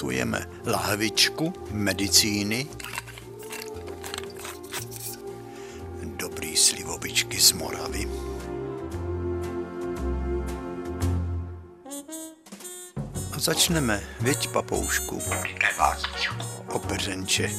[0.00, 2.66] zašpuntujeme lahvičku medicíny,
[6.16, 8.08] dobrý slivovičky z Moravy.
[13.32, 15.20] A začneme, věď papoušku,
[16.68, 17.50] opeřenče.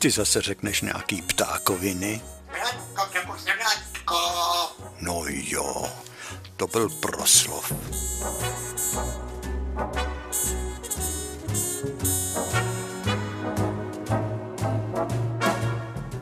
[0.00, 2.20] Ty zase řekneš nějaký ptákoviny.
[5.00, 5.88] No jo,
[6.56, 7.72] to byl proslov.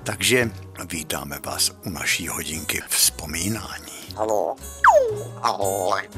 [0.05, 0.51] Takže
[0.89, 4.15] vítáme vás u naší hodinky vzpomínání.
[4.17, 4.56] Halo.
[5.43, 6.09] Ahoj.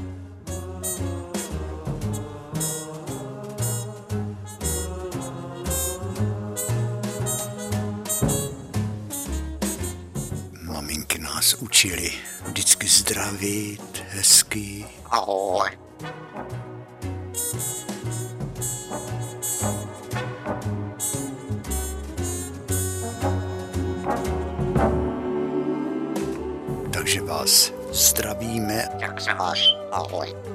[11.80, 12.12] Učili
[12.46, 14.86] vždycky zdravit, hezky.
[15.10, 15.70] Ahoj.
[26.92, 28.88] Takže vás zdravíme.
[29.00, 29.68] Jak se máš?
[29.92, 30.49] Ahoj.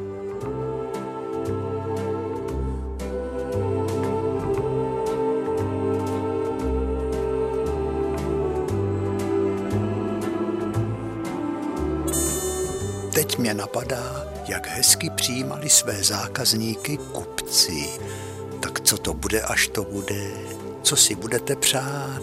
[13.45, 17.89] Mě napadá, jak hezky přijímali své zákazníky kupci.
[18.61, 20.31] Tak co to bude, až to bude?
[20.81, 22.21] Co si budete přát?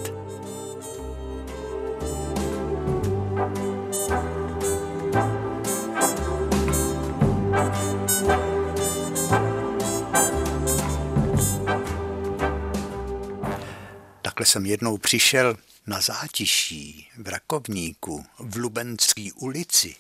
[14.23, 15.57] Takhle jsem jednou přišel
[15.87, 19.95] na zátiší v Rakovníku v Lubenské ulici,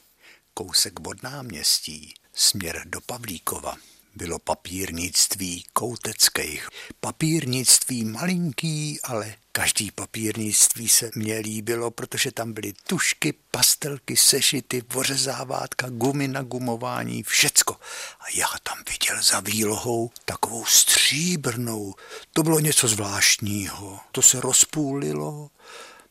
[0.55, 3.77] kousek od náměstí, směr do Pavlíkova.
[4.15, 6.69] Bylo papírnictví kouteckých.
[7.01, 15.89] Papírnictví malinký, ale každý papírnictví se mně líbilo, protože tam byly tušky, pastelky, sešity, ořezávátka,
[15.91, 17.75] gumy na gumování, všecko.
[18.21, 21.95] A já tam viděl za výlohou takovou stříbrnou.
[22.33, 24.01] To bylo něco zvláštního.
[24.13, 25.51] To se rozpůlilo,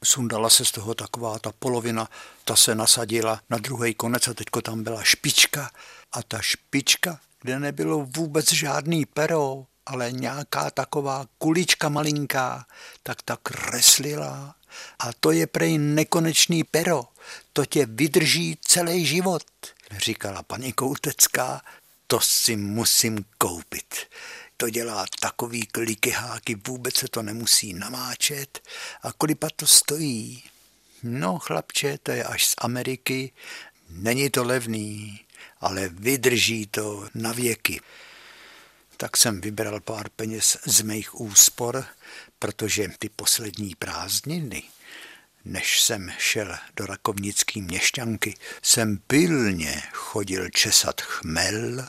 [0.04, 2.10] sundala se z toho taková ta polovina,
[2.46, 5.72] ta se nasadila na druhý konec a teďko tam byla špička.
[6.12, 12.66] A ta špička, kde nebylo vůbec žádný pero, ale nějaká taková kulička malinká,
[13.04, 14.56] tak ta kreslila
[15.00, 17.04] a to je prej nekonečný pero,
[17.54, 19.44] to tě vydrží celý život,
[19.98, 21.62] říkala paní Koutecká,
[22.08, 23.96] to si musím koupit
[24.62, 28.70] to dělá takový klikyháky, vůbec se to nemusí namáčet.
[29.02, 30.44] A kolipa to stojí?
[31.04, 33.32] No, chlapče, to je až z Ameriky.
[33.90, 35.20] Není to levný,
[35.62, 37.82] ale vydrží to na věky.
[38.98, 41.86] Tak jsem vybral pár peněz z mých úspor,
[42.40, 44.64] protože ty poslední prázdniny,
[45.46, 51.88] než jsem šel do rakovnický měšťanky, jsem pilně chodil česat chmel,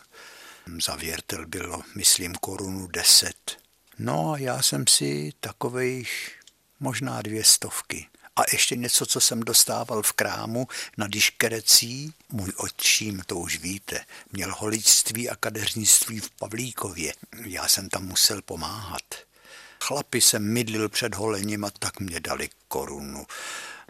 [0.84, 3.56] za věrtel bylo, myslím, korunu deset.
[3.98, 6.32] No a já jsem si takových
[6.80, 8.06] možná dvě stovky.
[8.36, 14.04] A ještě něco, co jsem dostával v krámu na Diškerecí, můj otčím, to už víte,
[14.32, 17.14] měl holičství a kadeřnictví v Pavlíkově.
[17.44, 19.02] Já jsem tam musel pomáhat.
[19.80, 23.26] Chlapi jsem mydlil před holením a tak mě dali korunu.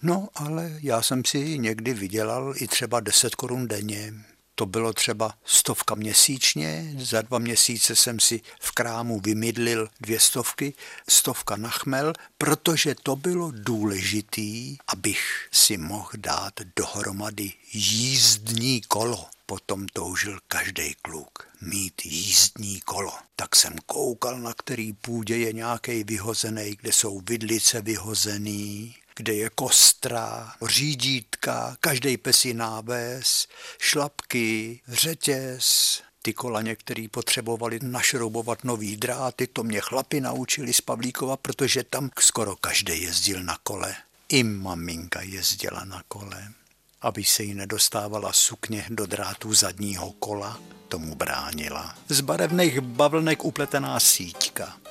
[0.02, 4.14] No, ale já jsem si někdy vydělal i třeba 10 korun denně
[4.54, 10.74] to bylo třeba stovka měsíčně, za dva měsíce jsem si v krámu vymydlil dvě stovky,
[11.08, 19.26] stovka na chmel, protože to bylo důležitý, abych si mohl dát dohromady jízdní kolo.
[19.46, 23.12] Potom toužil každý kluk mít jízdní kolo.
[23.36, 29.50] Tak jsem koukal, na který půdě je nějaký vyhozený, kde jsou vidlice vyhozený, kde je
[29.50, 33.46] kostra, řídítka, každý pesí náves,
[33.78, 41.36] šlapky, řetěz, ty kola některý potřebovali našroubovat nový dráty, to mě chlapi naučili z Pavlíkova,
[41.36, 43.94] protože tam skoro každý jezdil na kole.
[44.28, 46.52] I maminka jezdila na kole.
[47.00, 51.96] Aby se jí nedostávala sukně do drátů zadního kola, tomu bránila.
[52.08, 54.81] Z barevných bavlnek upletená síťka.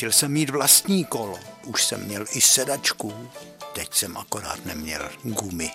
[0.00, 3.30] Chtěl jsem mít vlastní kolo, už jsem měl i sedačku,
[3.72, 5.70] teď jsem akorát neměl gumy.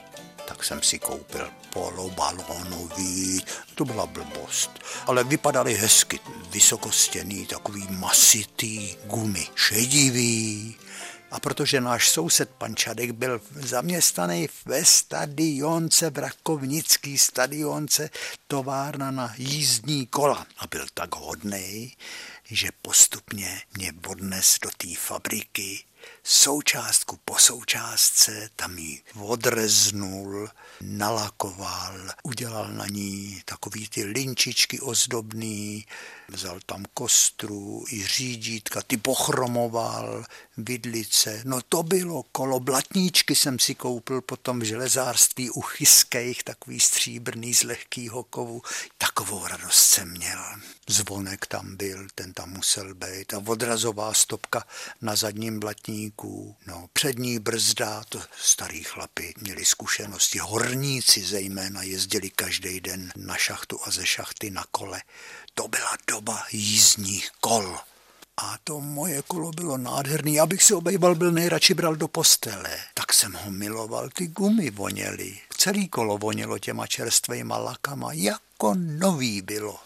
[0.47, 3.45] Tak jsem si koupil polobalónový,
[3.75, 4.71] to byla blbost,
[5.05, 6.19] ale vypadaly hezky,
[6.49, 10.75] vysokostěný, takový masitý gumy, šedivý.
[11.31, 18.09] A protože náš soused pan Čadek byl zaměstnaný ve stadionce, v Rakovnický stadionce,
[18.47, 20.45] továrna na jízdní kola.
[20.57, 21.93] A byl tak hodný,
[22.51, 25.83] že postupně mě odnes do té fabriky
[26.27, 30.49] součástku po součástce, tam ji odreznul,
[30.81, 35.85] nalakoval, udělal na ní takový ty linčičky ozdobný,
[36.29, 40.25] vzal tam kostru i řídítka, ty pochromoval,
[40.57, 41.41] vidlice.
[41.45, 47.53] No to bylo kolo, blatníčky jsem si koupil potom v železárství u Chyskejch, takový stříbrný
[47.53, 48.61] z lehkýho kovu.
[48.97, 50.39] Takovou radost jsem měl.
[50.89, 54.63] Zvonek tam byl, ten tam musel být a odrazová stopka
[55.01, 56.14] na zadním blatníku.
[56.67, 60.39] No, přední brzda, to starý chlapi měli zkušenosti.
[60.39, 65.01] Horníci zejména jezdili každý den na šachtu a ze šachty na kole.
[65.53, 67.77] To byla doba jízdních kol.
[68.37, 70.39] A to moje kolo bylo nádherný.
[70.39, 72.79] Abych si obejval, byl nejradši bral do postele.
[72.93, 75.39] Tak jsem ho miloval, ty gumy voněly.
[75.57, 79.79] Celý kolo vonělo těma čerstvejma lakama, jako nový bylo.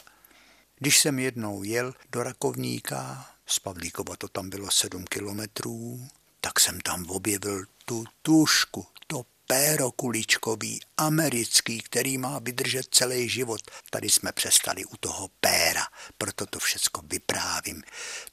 [0.79, 6.07] Když jsem jednou jel do Rakovníka, z Pavlíkova to tam bylo sedm kilometrů,
[6.41, 13.61] tak jsem tam objevil tu tušku, to péro kuličkový, americký, který má vydržet celý život.
[13.89, 15.87] Tady jsme přestali u toho péra,
[16.17, 17.83] proto to všecko vyprávím.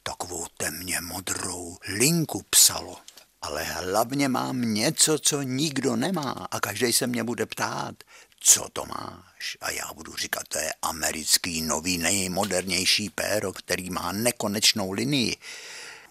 [0.03, 2.97] Takovou temně modrou linku psalo.
[3.41, 7.95] Ale hlavně mám něco, co nikdo nemá a každý se mě bude ptát,
[8.39, 9.57] co to máš?
[9.61, 15.37] A já budu říkat, to je americký nový nejmodernější péro, který má nekonečnou linii.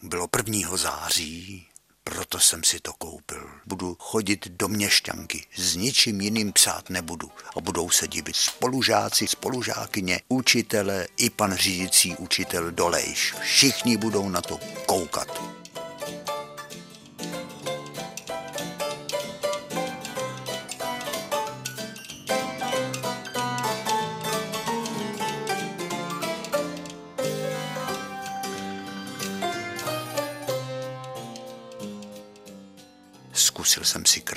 [0.02, 0.76] Bylo 1.
[0.76, 1.65] září
[2.10, 3.50] proto jsem si to koupil.
[3.66, 7.30] Budu chodit do měšťanky, s ničím jiným psát nebudu.
[7.56, 13.34] A budou se divit spolužáci, spolužákyně, učitele i pan řídící učitel Dolejš.
[13.40, 15.45] Všichni budou na to koukat.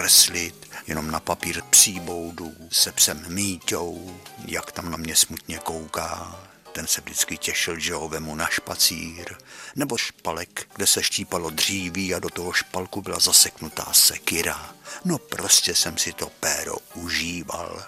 [0.09, 6.39] Kreslit jenom na papír psí boudu se psem Míťou, jak tam na mě smutně kouká.
[6.71, 9.35] Ten se vždycky těšil, že ho vemu na špacír.
[9.75, 14.75] Nebo špalek, kde se štípalo dříví a do toho špalku byla zaseknutá sekira.
[15.05, 17.85] No prostě jsem si to péro užíval.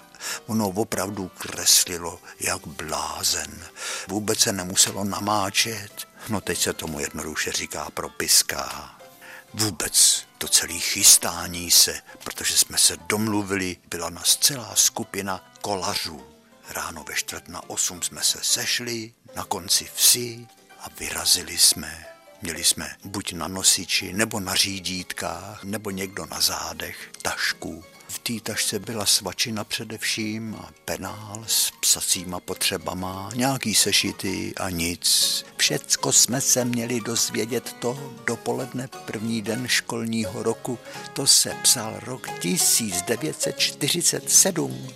[0.48, 3.66] Ono opravdu kreslilo jak blázen.
[4.08, 6.08] Vůbec se nemuselo namáčet.
[6.30, 9.01] No teď se tomu jednoduše říká propiska.
[9.54, 16.24] Vůbec to celé chystání se, protože jsme se domluvili, byla nás celá skupina kolařů.
[16.70, 20.48] Ráno ve čtvrt na osm jsme se sešli na konci vsi
[20.80, 22.06] a vyrazili jsme.
[22.42, 28.34] Měli jsme buď na nosiči, nebo na řídítkách, nebo někdo na zádech, tašku v té
[28.44, 35.46] tašce byla svačina především a penál s psacíma potřebama, nějaký sešity a nic.
[35.58, 40.80] Všecko jsme se měli dozvědět to dopoledne první den školního roku.
[41.14, 44.88] To se psal rok 1947.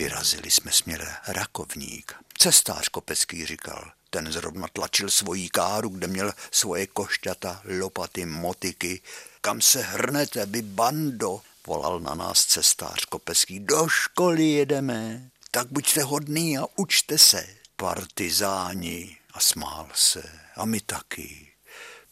[0.00, 2.14] Vyrazili jsme směr Rakovník.
[2.38, 9.00] Cestář Kopecký říkal, ten zrovna tlačil svoji káru, kde měl svoje košťata, lopaty, motiky.
[9.40, 11.40] Kam se hrnete, vy bando?
[11.66, 13.60] Volal na nás cestář Kopecký.
[13.60, 17.46] Do školy jedeme, tak buďte hodný a učte se.
[17.76, 19.16] Partizáni.
[19.32, 20.22] A smál se.
[20.56, 21.49] A my taky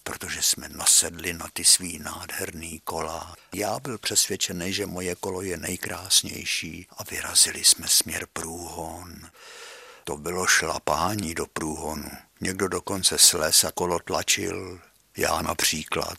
[0.08, 3.34] protože jsme nasedli na ty svý nádherný kola.
[3.54, 9.30] Já byl přesvědčený, že moje kolo je nejkrásnější a vyrazili jsme směr průhon.
[10.04, 12.10] To bylo šlapání do průhonu.
[12.40, 14.80] Někdo dokonce sles a kolo tlačil,
[15.16, 16.18] já například.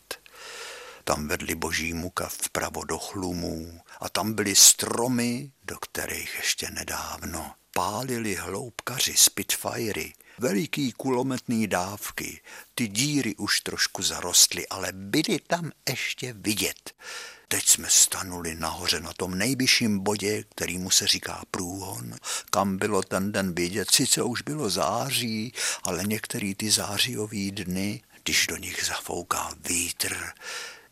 [1.04, 7.54] Tam vedli boží muka vpravo do chlumů a tam byly stromy, do kterých ještě nedávno
[7.74, 12.40] pálili hloubkaři Spitfirey veliký kulometný dávky.
[12.74, 16.94] Ty díry už trošku zarostly, ale byly tam ještě vidět.
[17.48, 22.14] teď jsme stanuli nahoře na tom nejvyšším bodě, který mu se říká průhon,
[22.50, 23.90] kam bylo ten den vidět.
[23.90, 30.16] Sice už bylo září, ale některý ty zářijový dny, když do nich zafouká vítr,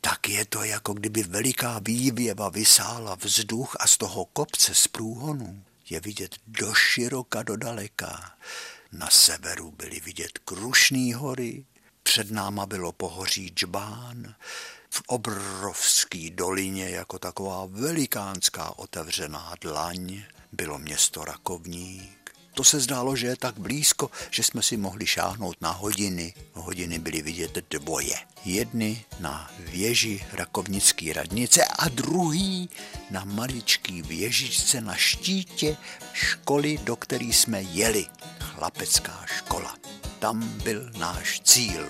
[0.00, 5.62] tak je to jako kdyby veliká vývěva vysála vzduch a z toho kopce z průhonu
[5.90, 8.32] je vidět do široka, do daleka.
[8.92, 11.64] Na severu byly vidět Krušný hory,
[12.02, 14.34] před náma bylo pohoří Džbán,
[14.90, 22.17] v obrovský dolině jako taková velikánská otevřená dlaň bylo město Rakovník.
[22.58, 26.34] To se zdálo, že je tak blízko, že jsme si mohli šáhnout na hodiny.
[26.52, 28.16] Hodiny byly vidět dvoje.
[28.44, 32.70] Jedny na věži Rakovnické radnice a druhý
[33.10, 35.76] na maličký věžičce na štítě
[36.12, 38.06] školy, do které jsme jeli.
[38.40, 39.76] Chlapecká škola.
[40.18, 41.86] Tam byl náš cíl.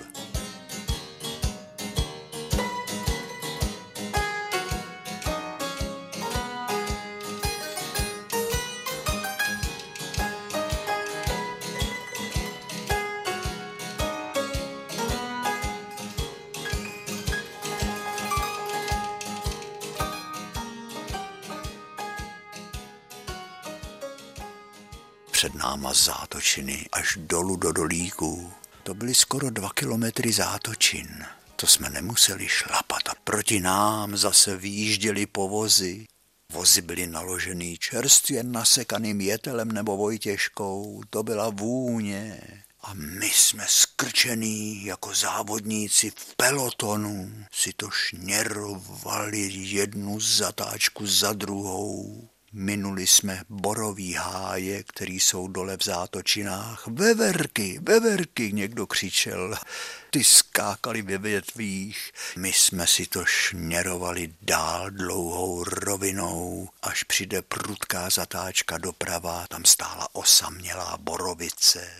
[25.69, 28.53] Náma zátočiny až dolů do dolíků.
[28.83, 31.25] To byly skoro dva kilometry zátočin.
[31.55, 36.05] To jsme nemuseli šlapat a proti nám zase výjížděli povozy.
[36.53, 41.01] Vozy byly naložený čerstvě nasekaným jetelem nebo vojtěžkou.
[41.09, 42.41] To byla vůně.
[42.81, 47.45] A my jsme skrčený jako závodníci v pelotonu.
[47.51, 52.29] Si to šněrovali jednu zatáčku za druhou.
[52.53, 56.87] Minuli jsme borový háje, který jsou dole v zátočinách.
[56.87, 59.55] Veverky, veverky, někdo křičel.
[60.09, 62.11] Ty skákali ve větvích.
[62.37, 70.07] My jsme si to šněrovali dál dlouhou rovinou, až přijde prudká zatáčka doprava, tam stála
[70.15, 71.91] osamělá borovice.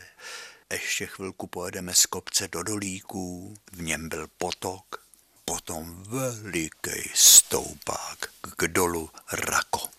[0.73, 5.03] Ještě chvilku pojedeme z kopce do dolíků, v něm byl potok,
[5.45, 9.98] potom veliký stoupák k dolu Rako.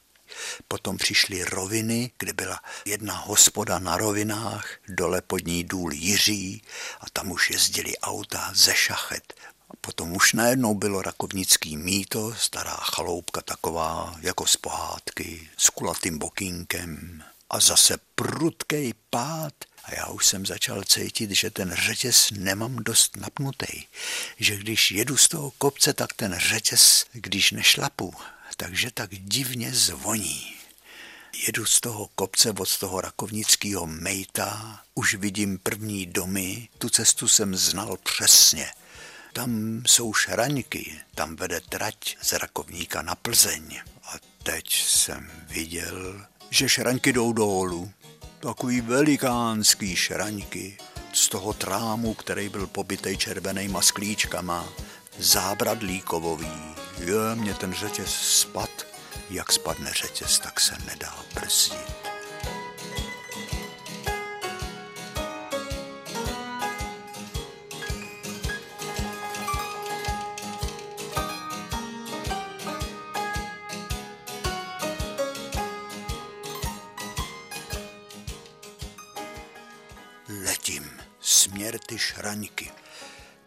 [0.69, 6.63] Potom přišly roviny, kde byla jedna hospoda na rovinách, dole pod ní důl Jiří
[7.01, 9.35] a tam už jezdili auta ze šachet.
[9.71, 16.19] A potom už najednou bylo rakovnický míto, stará chaloupka taková jako z pohádky, s kulatým
[16.19, 17.23] bokínkem.
[17.51, 23.17] A zase prudkej pád a já už jsem začal cítit, že ten řetěz nemám dost
[23.17, 23.85] napnutý.
[24.37, 28.15] Že když jedu z toho kopce, tak ten řetěz, když nešlapu,
[28.61, 30.55] takže tak divně zvoní.
[31.47, 37.57] Jedu z toho kopce od toho rakovnického mejta, už vidím první domy, tu cestu jsem
[37.57, 38.67] znal přesně.
[39.33, 43.81] Tam jsou šraňky, tam vede trať z Rakovníka na Plzeň.
[44.05, 44.13] A
[44.43, 47.93] teď jsem viděl, že šraňky jdou dolů.
[48.41, 50.79] Takový velikánský šraňky
[51.13, 54.69] z toho trámu, který byl pobytej červenýma sklíčkama,
[55.19, 56.01] zábradlí
[57.01, 58.87] je, mě ten řetěz spad.
[59.31, 62.11] Jak spadne řetěz, tak se nedá brzdit.
[80.45, 82.71] Letím směr ty šraňky.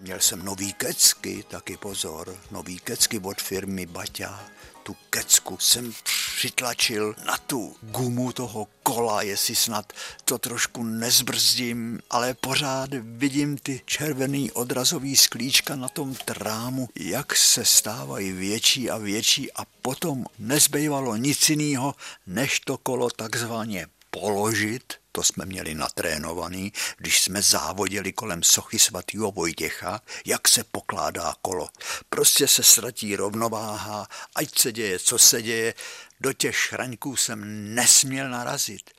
[0.03, 4.50] Měl jsem nový kecky, taky pozor, nový kecky od firmy Baťa.
[4.83, 9.93] Tu kecku jsem přitlačil na tu gumu toho kola, jestli snad
[10.25, 17.65] to trošku nezbrzdím, ale pořád vidím ty červený odrazový sklíčka na tom trámu, jak se
[17.65, 21.95] stávají větší a větší a potom nezbývalo nic jiného,
[22.27, 29.32] než to kolo takzvaně položit to jsme měli natrénovaný, když jsme závodili kolem sochy svatýho
[29.32, 31.70] Vojtěcha, jak se pokládá kolo.
[32.10, 35.74] Prostě se ztratí rovnováha, ať se děje, co se děje,
[36.20, 37.39] do těch šraňků jsem
[37.75, 38.91] nesměl narazit,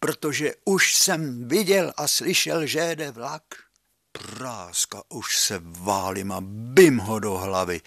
[0.00, 3.42] protože už jsem viděl a slyšel, že jede vlak.
[4.12, 7.80] Práska, už se válím a bym ho do hlavy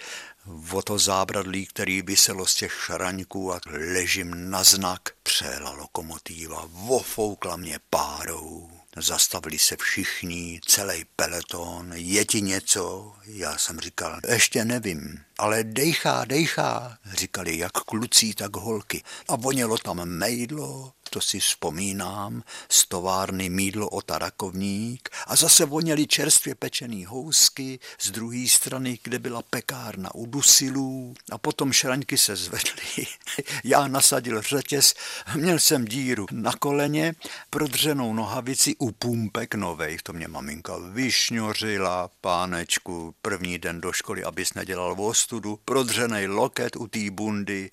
[0.71, 3.59] o to zábradlí, který vyselo z těch šraňků a
[3.93, 5.01] ležím na znak.
[5.23, 8.69] Přela lokomotíva, vofoukla mě párou.
[8.97, 13.13] Zastavili se všichni, celý peleton, je ti něco?
[13.25, 19.03] Já jsem říkal, ještě nevím, ale dejchá, dejchá, říkali jak kluci, tak holky.
[19.27, 26.07] A vonělo tam mejdlo, to si vzpomínám, z továrny mídlo o tarakovník a zase voněli
[26.07, 32.35] čerstvě pečený housky z druhé strany, kde byla pekárna u dusilů a potom šraňky se
[32.35, 33.07] zvedly.
[33.63, 34.93] Já nasadil řetěz,
[35.35, 37.15] měl jsem díru na koleně,
[37.49, 39.97] prodřenou nohavici u pumpek novej.
[40.03, 46.87] To mě maminka vyšňořila, pánečku, první den do školy, abys nedělal vostudu, prodřenej loket u
[46.87, 47.71] té bundy.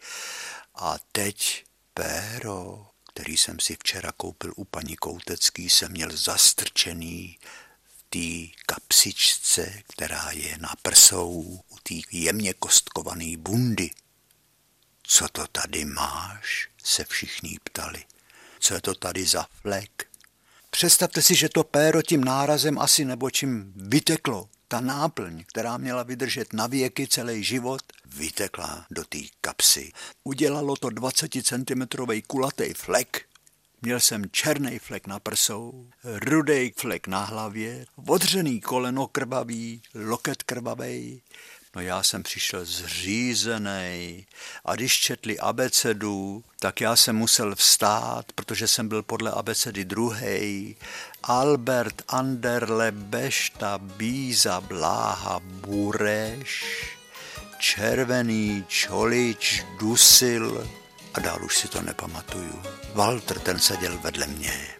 [0.75, 2.90] A teď péro,
[3.21, 7.39] který jsem si včera koupil u paní Koutecký, jsem měl zastrčený
[7.89, 11.31] v té kapsičce, která je na prsou
[11.69, 13.91] u té jemně kostkované bundy.
[15.03, 16.69] Co to tady máš?
[16.85, 18.05] se všichni ptali.
[18.61, 20.07] Co je to tady za flek?
[20.71, 24.49] Představte si, že to péro tím nárazem asi nebo čím vyteklo.
[24.71, 29.93] Ta náplň, která měla vydržet na věky celý život, vytekla do té kapsy.
[30.25, 31.83] Udělalo to 20 cm
[32.27, 33.23] kulatý flek.
[33.83, 41.23] Měl jsem černý flek na prsou, rudý flek na hlavě, odřený koleno krvavý, loket krvavý,
[41.77, 44.27] No já jsem přišel zřízený
[44.65, 50.77] a když četli abecedu, tak já jsem musel vstát, protože jsem byl podle abecedy druhý.
[51.23, 56.65] Albert Anderle Bešta Bíza Bláha Bureš,
[57.59, 60.71] Červený Čolič Dusil
[61.15, 62.63] a dál už si to nepamatuju.
[62.95, 64.80] Walter ten seděl vedle mě.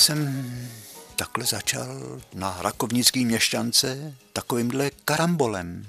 [0.00, 0.70] Jsem
[1.16, 5.86] takhle začal na rakovnický měšťance takovýmhle karambolem.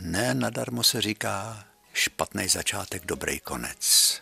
[0.00, 4.20] Ne nadarmo se říká špatný začátek, dobrý konec.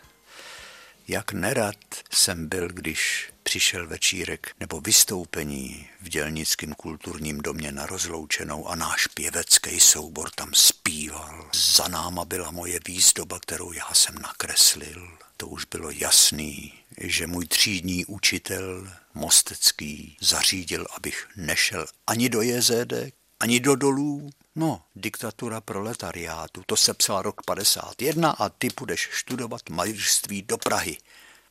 [1.07, 1.75] Jak nerad
[2.13, 9.07] jsem byl, když přišel večírek nebo vystoupení v dělnickém kulturním domě na rozloučenou a náš
[9.07, 11.49] pěvecký soubor tam zpíval.
[11.75, 15.17] Za náma byla moje výzdoba, kterou já jsem nakreslil.
[15.41, 23.15] To už bylo jasný, že můj třídní učitel Mostecký zařídil, abych nešel ani do jezedek,
[23.39, 24.29] ani do dolů.
[24.55, 30.97] No, diktatura proletariátu, to se psal rok 51 a ty budeš studovat malířství do Prahy.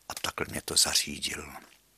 [0.09, 1.53] A takhle mě to zařídil.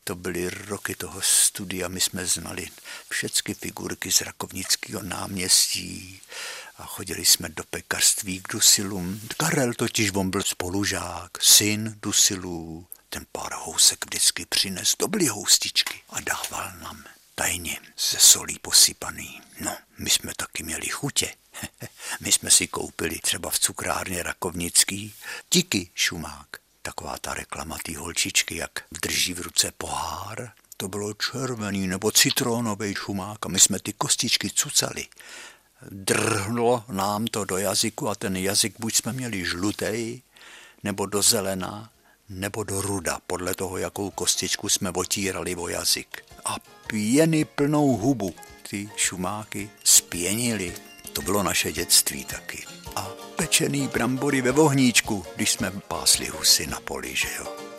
[0.05, 2.69] To byly roky toho studia, my jsme znali
[3.09, 6.21] všechny figurky z Rakovnického náměstí
[6.77, 9.21] a chodili jsme do pekařství k Dusilům.
[9.37, 16.01] Karel totiž, on byl spolužák, syn Dusilů, ten pár housek vždycky přines, to byly houstičky
[16.11, 17.05] a dával nám
[17.35, 17.81] tajně
[18.11, 19.41] ze solí posypaný.
[19.61, 21.35] No, my jsme taky měli chutě.
[22.21, 25.15] my jsme si koupili třeba v cukrárně Rakovnický
[25.49, 26.47] tiky šumák.
[26.83, 32.95] Taková ta reklama té holčičky, jak drží v ruce pohár, to bylo červený nebo citronový
[32.95, 35.07] šumák a my jsme ty kostičky cucali.
[35.91, 40.23] Drhlo nám to do jazyku a ten jazyk buď jsme měli žlutý,
[40.83, 41.91] nebo do zelená,
[42.29, 46.25] nebo do ruda, podle toho, jakou kostičku jsme otírali o jazyk.
[46.45, 48.35] A pěny plnou hubu
[48.71, 50.75] ty šumáky spěnili.
[51.13, 52.65] To bylo naše dětství taky.
[52.97, 57.72] A pečený brambory ve vohníčku, když jsme pásli husy na poli, že jo.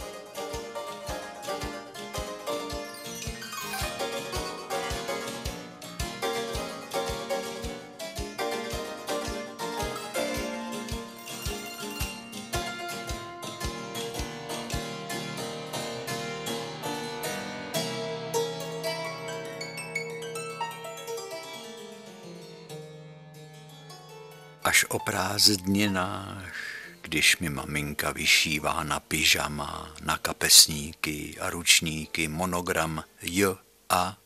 [24.63, 26.53] Až o prázdninách,
[27.01, 33.57] když mi maminka vyšívá na pyžama, na kapesníky a ručníky monogram J
[33.89, 34.17] a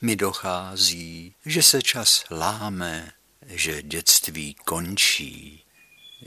[0.00, 3.12] mi dochází, že se čas láme,
[3.46, 5.64] že dětství končí.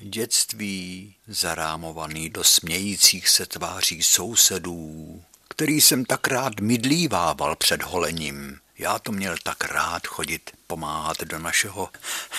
[0.02, 9.00] Dětství zarámovaný do smějících se tváří sousedů, který jsem tak rád mydlívával před holením, já
[9.00, 11.90] to měl tak rád chodit pomáhat do našeho,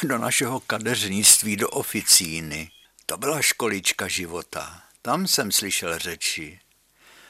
[0.03, 2.71] do našeho kadeřnictví, do oficíny.
[3.07, 4.83] To byla školička života.
[5.03, 6.61] Tam jsem slyšel řeči.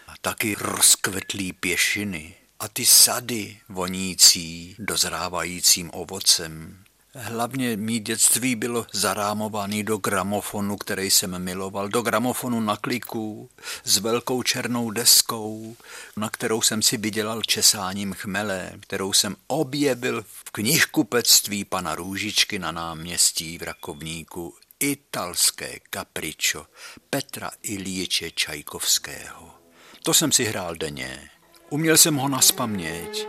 [0.06, 6.83] A taky rozkvetlý pěšiny a ty sady vonící dozrávajícím ovocem.
[7.16, 13.50] Hlavně mý dětství bylo zarámovaný do gramofonu, který jsem miloval, do gramofonu na kliku
[13.84, 15.76] s velkou černou deskou,
[16.16, 22.72] na kterou jsem si vydělal česáním chmele, kterou jsem objevil v knihkupectví pana Růžičky na
[22.72, 26.66] náměstí v Rakovníku italské kapričo
[27.10, 29.54] Petra Ilíče Čajkovského.
[30.02, 31.30] To jsem si hrál denně.
[31.70, 33.26] Uměl jsem ho naspaměť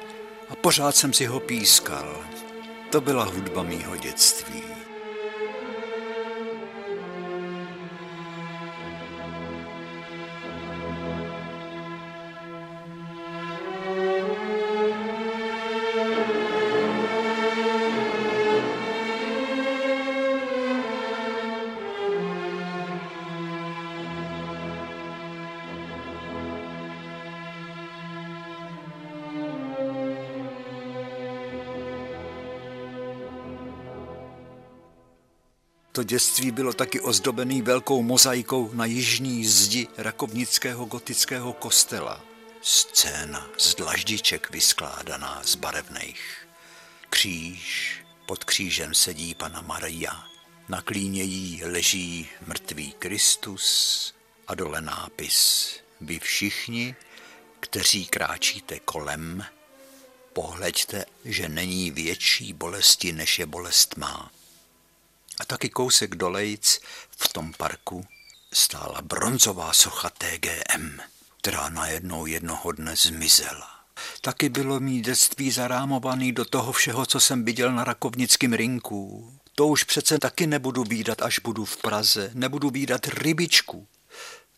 [0.49, 2.25] a pořád jsem si ho pískal.
[2.95, 4.74] To byla hudba mýho dětství.
[35.95, 42.21] To dětství bylo taky ozdobený velkou mozaikou na jižní zdi rakovnického gotického kostela.
[42.61, 46.47] Scéna z dlaždiček vyskládaná z barevných.
[47.09, 50.23] Kříž, pod křížem sedí pana Maria.
[50.69, 54.13] Na klíně jí leží mrtvý Kristus
[54.47, 55.69] a dole nápis.
[56.01, 56.95] Vy všichni,
[57.59, 59.45] kteří kráčíte kolem,
[60.33, 64.34] pohleďte, že není větší bolesti, než je bolest má.
[65.39, 68.05] A taky kousek dolejc v tom parku
[68.53, 70.99] stála bronzová socha TGM,
[71.41, 73.69] která najednou jednoho dne zmizela.
[74.21, 79.33] Taky bylo mý dětství zarámovaný do toho všeho, co jsem viděl na rakovnickém rinku.
[79.55, 82.31] To už přece taky nebudu výdat, až budu v Praze.
[82.33, 83.87] Nebudu výdat rybičku.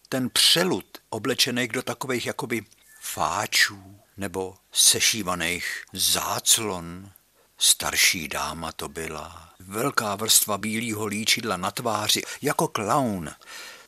[0.10, 2.66] Ten přelud, oblečený do takových jakoby
[3.02, 7.12] fáčů nebo sešívaných záclon,
[7.60, 9.47] Starší dáma to byla.
[9.60, 13.30] Velká vrstva bílého líčidla na tváři, jako klaun.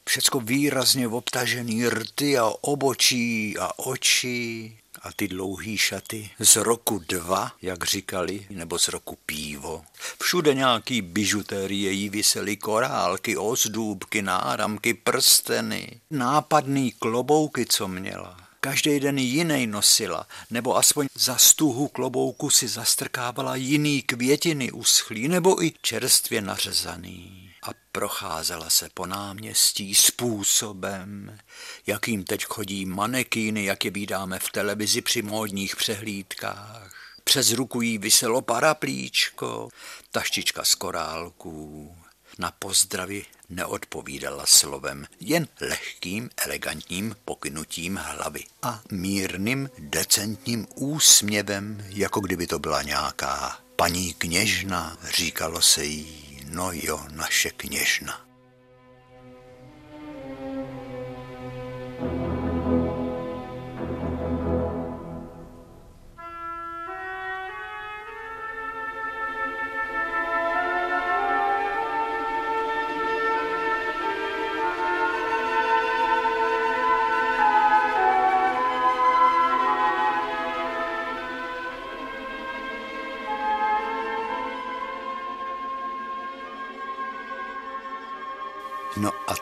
[0.05, 7.51] Všecko výrazně obtažený rty a obočí a oči a ty dlouhý šaty z roku dva,
[7.61, 9.83] jak říkali, nebo z roku pívo.
[10.21, 19.17] Všude nějaký bižuterie jí visely korálky, ozdůbky, náramky, prsteny, nápadný klobouky, co měla každý den
[19.17, 26.41] jiný nosila, nebo aspoň za stuhu klobouku si zastrkávala jiný květiny uschlý, nebo i čerstvě
[26.41, 27.51] nařezaný.
[27.63, 31.37] A procházela se po náměstí způsobem,
[31.87, 36.93] jakým teď chodí manekýny, jak je vídáme v televizi při módních přehlídkách.
[37.23, 39.69] Přes ruku jí vyselo paraplíčko,
[40.11, 41.95] taštička z korálků,
[42.39, 52.47] na pozdravy neodpovídala slovem, jen lehkým, elegantním pokynutím hlavy a mírným, decentním úsměvem, jako kdyby
[52.47, 58.28] to byla nějaká paní kněžna, říkalo se jí, no jo, naše kněžna.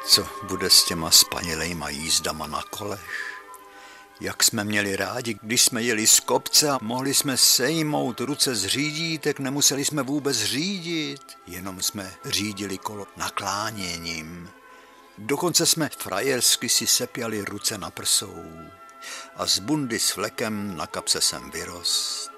[0.08, 3.34] Co bude s těma spanilejma jízdama na kolech?
[4.20, 8.66] Jak jsme měli rádi, když jsme jeli z kopce a mohli jsme sejmout ruce z
[8.66, 14.50] řídítek, nemuseli jsme vůbec řídit, jenom jsme řídili kolo nakláněním.
[15.18, 18.44] Dokonce jsme frajersky si sepjali ruce na prsou
[19.36, 22.32] a z bundy s flekem na kapse jsem vyrost.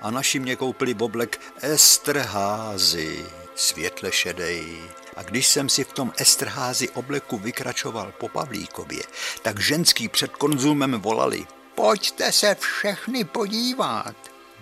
[0.00, 4.82] A naši mě koupili boblek Esterházy, světle šedej,
[5.16, 9.02] a když jsem si v tom estrházi obleku vykračoval po Pavlíkově,
[9.42, 14.14] tak ženský před konzumem volali, pojďte se všechny podívat.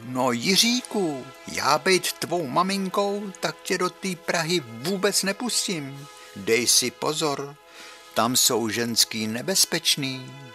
[0.05, 6.07] No Jiříku, já být tvou maminkou, tak tě do té Prahy vůbec nepustím.
[6.37, 7.57] Dej si pozor,
[8.15, 10.50] tam jsou ženský nebezpečný.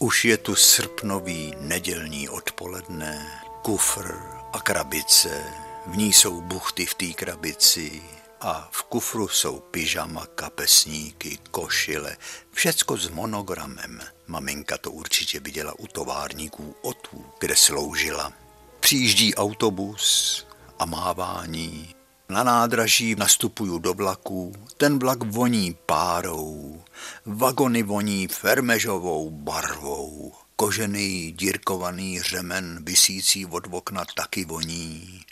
[0.00, 4.14] Už je tu srpnový nedělní odpoledne, kufr
[4.52, 5.44] a krabice,
[5.86, 8.02] v ní jsou buchty v té krabici,
[8.40, 12.16] A v kufru jsou pyžama, kapesníky, košile,
[12.52, 14.00] všecko s monogramem.
[14.26, 18.32] Maminka to určitě viděla u továrníků otů, kde sloužila.
[18.80, 20.46] Přijíždí autobus
[20.78, 21.97] a mávání.
[22.30, 26.82] Na nádraží nastupuju do vlaku, ten vlak voní párou,
[27.26, 35.24] vagony voní fermežovou barvou, kožený dírkovaný řemen vysící od okna taky voní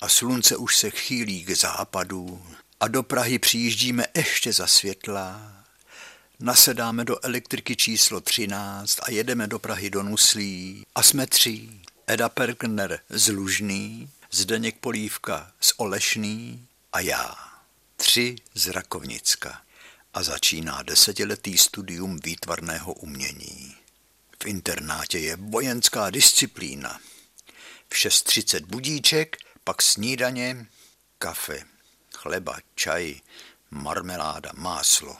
[0.00, 2.42] a slunce už se chýlí k západu
[2.80, 5.52] a do Prahy přijíždíme ještě za světla.
[6.40, 11.68] Nasedáme do elektriky číslo 13 a jedeme do Prahy do Nuslí a jsme tři.
[12.06, 17.34] Eda Perkner z Lužný, Zdeněk Polívka z Olešný a já.
[17.96, 19.62] Tři z Rakovnicka.
[20.14, 23.76] A začíná desetiletý studium výtvarného umění.
[24.42, 27.00] V internátě je vojenská disciplína.
[27.88, 30.66] V 6.30 budíček, pak snídaně,
[31.18, 31.64] kafe,
[32.14, 33.20] chleba, čaj,
[33.70, 35.16] marmeláda, máslo.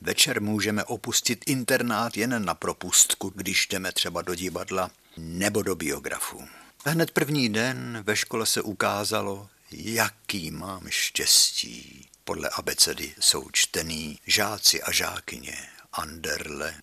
[0.00, 6.48] Večer můžeme opustit internát jen na propustku, když jdeme třeba do divadla nebo do biografu.
[6.88, 12.08] Hned první den ve škole se ukázalo, jaký mám štěstí.
[12.24, 16.74] Podle abecedy jsou čtený žáci a žákyně Anderle,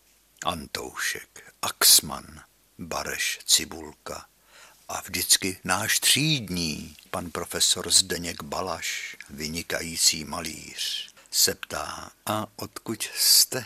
[0.45, 2.41] Antoušek, Axman,
[2.79, 4.25] Bareš, Cibulka
[4.87, 13.65] a vždycky náš třídní, pan profesor Zdeněk Balaš, vynikající malíř, se ptá, a odkud jste?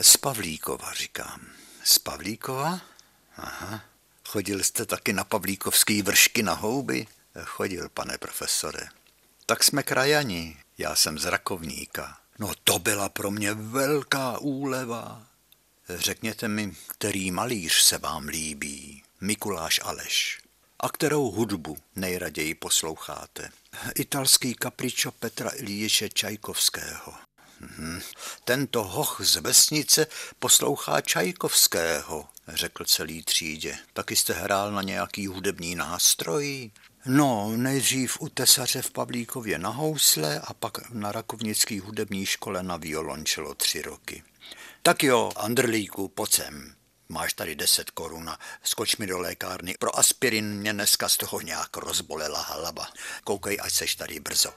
[0.00, 1.40] Z Pavlíkova, říkám.
[1.84, 2.80] Z Pavlíkova?
[3.36, 3.93] Aha.
[4.28, 7.06] Chodil jste taky na Pavlíkovský vršky na houby?
[7.44, 8.88] Chodil, pane profesore.
[9.46, 12.18] Tak jsme krajani, já jsem z Rakovníka.
[12.38, 15.26] No to byla pro mě velká úleva.
[15.88, 20.40] Řekněte mi, který malíř se vám líbí, Mikuláš Aleš,
[20.80, 23.50] a kterou hudbu nejraději posloucháte.
[23.94, 27.14] Italský kapričo Petra Ilíče Čajkovského.
[27.60, 28.02] Mhm.
[28.44, 30.06] Tento hoch z vesnice
[30.38, 33.78] poslouchá Čajkovského, řekl celý třídě.
[33.92, 36.70] Taky jste hrál na nějaký hudební nástroj?
[37.06, 42.76] No, nejdřív u tesaře v Pavlíkově na housle a pak na Rakovnické hudební škole na
[42.76, 44.22] violončelo tři roky.
[44.82, 46.74] Tak jo, Andrlíku, pojď sem.
[47.08, 49.74] Máš tady 10 korun a skoč mi do lékárny.
[49.78, 52.88] Pro aspirin mě dneska z toho nějak rozbolela hlava.
[53.24, 54.52] Koukej, ať seš tady brzo.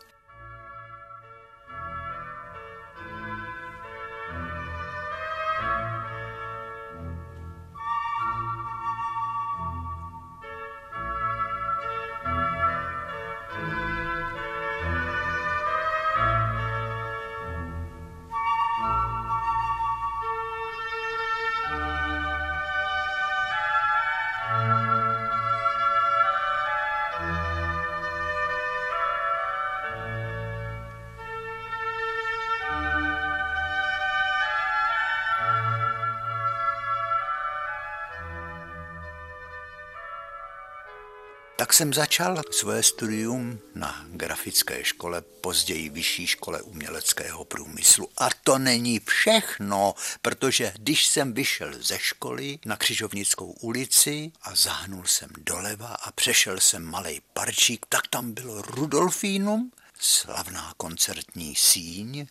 [41.78, 48.10] Jsem začal svoje studium na grafické škole, později vyšší škole uměleckého průmyslu.
[48.18, 55.06] A to není všechno, protože když jsem vyšel ze školy na Křižovnickou ulici a zahnul
[55.06, 62.28] jsem doleva a přešel jsem malý parčík, tak tam bylo Rudolfínum, slavná koncertní síň,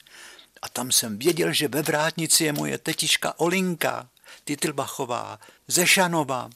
[0.62, 4.08] a tam jsem věděl, že ve vrátnici je moje tetička Olinka,
[4.44, 6.50] Titlbachová, Zešanova.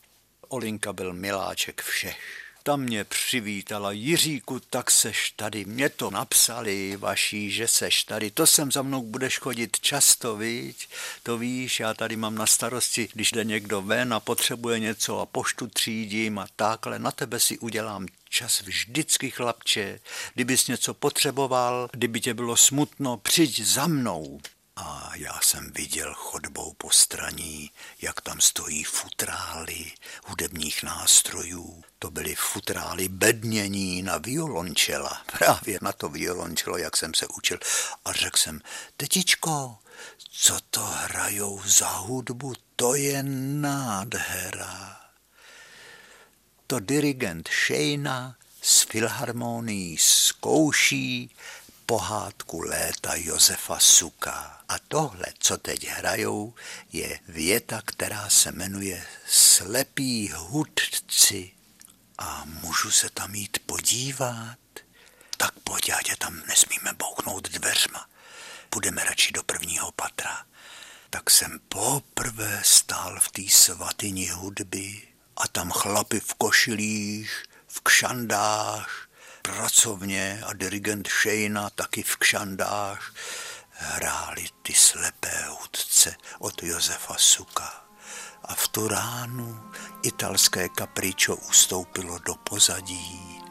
[0.49, 7.51] Olinka byl miláček všech ta mě přivítala, Jiříku, tak seš tady, mě to napsali vaší,
[7.51, 10.89] že seš tady, to sem za mnou budeš chodit často, víš,
[11.23, 15.27] to víš, já tady mám na starosti, když jde někdo ven a potřebuje něco a
[15.27, 20.01] poštu třídím a tak, ale na tebe si udělám čas vždycky, chlapče,
[20.35, 24.41] kdybys něco potřeboval, kdyby tě bylo smutno, přijď za mnou.
[24.83, 27.71] A já jsem viděl chodbou po straní,
[28.03, 29.93] jak tam stojí futrály
[30.25, 31.83] hudebních nástrojů.
[31.99, 37.59] To byly futrály bednění na violončela, právě na to violončelo, jak jsem se učil.
[38.05, 38.61] A řekl jsem,
[38.97, 39.79] tetičko,
[40.31, 45.01] co to hrajou za hudbu, to je nádhera.
[46.67, 51.31] To dirigent Šejna z filharmonií zkouší
[51.91, 54.61] pohádku léta Josefa Suka.
[54.69, 56.55] A tohle, co teď hrajou,
[56.93, 61.51] je věta, která se jmenuje Slepí hudci.
[62.19, 64.59] A můžu se tam jít podívat?
[65.37, 68.09] Tak pojď, ať tam nesmíme bouknout dveřma.
[68.71, 70.45] Půjdeme radši do prvního patra.
[71.11, 79.10] Tak jsem poprvé stál v té svatyni hudby a tam chlapi v košilích, v kšandách,
[79.43, 83.13] pracovně a dirigent Šejna taky v kšandách
[83.71, 87.85] hráli ty slepé hudce od Josefa Suka.
[88.45, 89.71] A v tu ránu
[90.03, 93.43] italské kapričo ustoupilo do pozadí.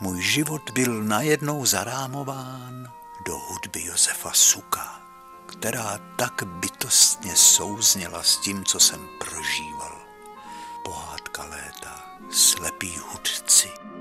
[0.00, 2.92] Můj život byl najednou zarámován
[3.26, 5.00] do hudby Josefa Suka,
[5.46, 10.06] která tak bytostně souzněla s tím, co jsem prožíval.
[10.84, 13.95] Pohádka léta, slepí hudci.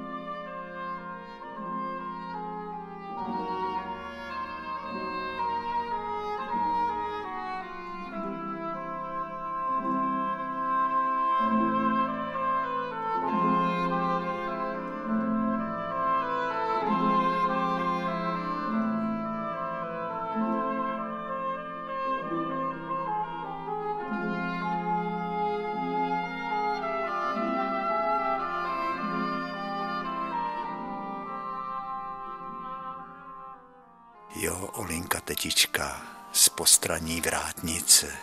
[34.45, 36.01] Jo, Olinka tetička
[36.33, 38.13] z postraní vrátnice.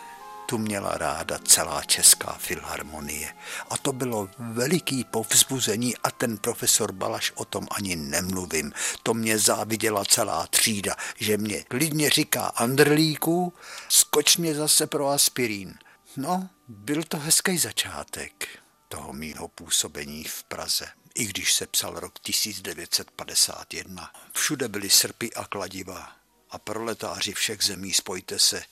[0.45, 3.35] Tu měla ráda celá česká filharmonie.
[3.69, 8.73] A to bylo veliký povzbuzení a ten profesor Balaš o tom ani nemluvím.
[9.03, 13.53] To mě záviděla celá třída, že mě klidně říká Andrlíku,
[13.89, 15.73] skoč mě zase pro aspirín.
[16.17, 18.47] No, byl to hezký začátek
[18.87, 24.13] toho mýho působení v Praze i když se psal rok 1951.
[24.33, 26.15] Všude byly srpy a kladiva
[26.49, 28.63] a proletáři všech zemí spojte se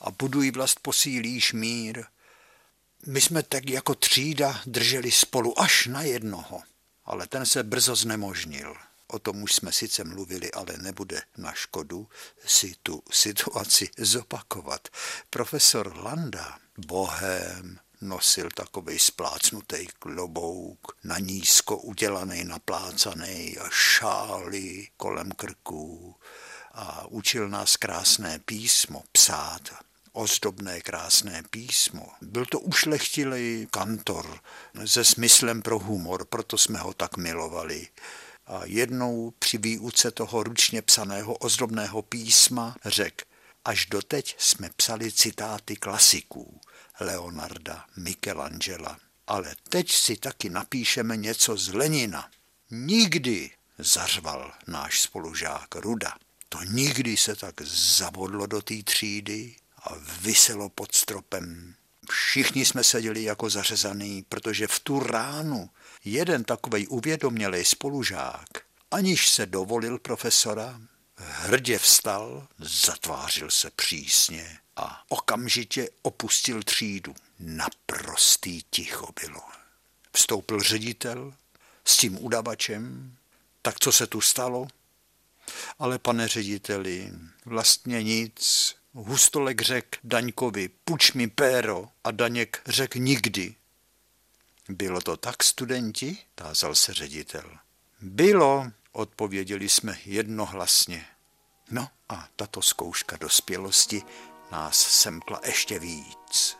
[0.00, 2.04] a buduj vlast posílíš mír.
[3.06, 6.62] My jsme tak jako třída drželi spolu až na jednoho,
[7.04, 8.74] ale ten se brzo znemožnil.
[9.06, 12.08] O tom už jsme sice mluvili, ale nebude na škodu
[12.46, 14.88] si tu situaci zopakovat.
[15.30, 26.14] Profesor Landa, bohem, nosil takový splácnutý klobouk, na nízko udělaný, naplácaný a šály kolem krků
[26.72, 29.60] a učil nás krásné písmo psát,
[30.12, 32.08] ozdobné krásné písmo.
[32.22, 34.40] Byl to ušlechtilý kantor
[34.84, 37.88] se smyslem pro humor, proto jsme ho tak milovali.
[38.46, 43.24] A jednou při výuce toho ručně psaného ozdobného písma řekl,
[43.64, 46.60] až doteď jsme psali citáty klasiků.
[47.00, 48.98] Leonarda, Michelangela.
[49.26, 52.30] Ale teď si taky napíšeme něco z Lenina.
[52.70, 56.14] Nikdy, zařval náš spolužák Ruda.
[56.48, 61.74] To nikdy se tak zabodlo do té třídy a vyselo pod stropem.
[62.10, 65.70] Všichni jsme seděli jako zařezaný, protože v tu ránu
[66.04, 68.48] jeden takovej uvědomělý spolužák,
[68.90, 70.80] aniž se dovolil profesora,
[71.16, 77.14] hrdě vstal, zatvářil se přísně a okamžitě opustil třídu.
[77.38, 79.42] Naprostý ticho bylo.
[80.12, 81.34] Vstoupil ředitel
[81.84, 83.14] s tím udavačem.
[83.62, 84.68] Tak co se tu stalo?
[85.78, 87.12] Ale pane řediteli,
[87.44, 88.74] vlastně nic.
[88.92, 93.54] Hustolek řekl Daňkovi, puč mi péro a Daněk řekl nikdy.
[94.68, 96.18] Bylo to tak, studenti?
[96.34, 97.58] tázal se ředitel.
[98.00, 101.06] Bylo, odpověděli jsme jednohlasně.
[101.70, 104.02] No a tato zkouška dospělosti
[104.50, 106.58] nás semkla ještě víc.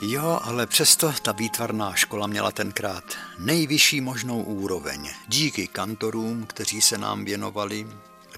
[0.00, 3.04] Jo, ale přesto ta výtvarná škola měla tenkrát
[3.38, 5.10] nejvyšší možnou úroveň.
[5.28, 7.86] Díky kantorům, kteří se nám věnovali,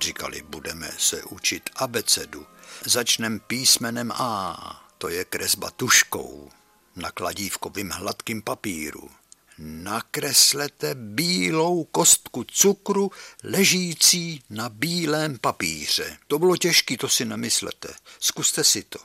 [0.00, 2.46] říkali, budeme se učit abecedu.
[2.84, 6.50] Začnem písmenem A, to je kresba tuškou,
[6.96, 9.11] na kladívkovým hladkým papíru.
[9.59, 13.11] Nakreslete bílou kostku cukru
[13.42, 16.18] ležící na bílém papíře.
[16.26, 17.88] To bylo těžké, to si nemyslete.
[18.20, 18.98] Zkuste si to.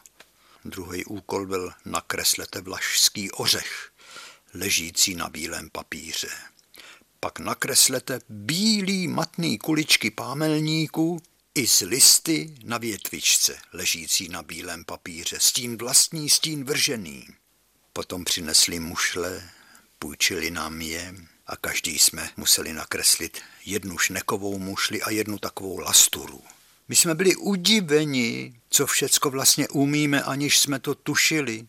[0.65, 3.91] Druhý úkol byl nakreslete vlašský ořech,
[4.53, 6.29] ležící na bílém papíře.
[7.19, 11.21] Pak nakreslete bílý matný kuličky pámelníků
[11.55, 17.27] i z listy na větvičce, ležící na bílém papíře, stín vlastní, stín vržený.
[17.93, 19.49] Potom přinesli mušle,
[19.99, 21.15] půjčili nám je
[21.47, 26.43] a každý jsme museli nakreslit jednu šnekovou mušli a jednu takovou lasturu.
[26.87, 31.67] My jsme byli udiveni, co všecko vlastně umíme, aniž jsme to tušili.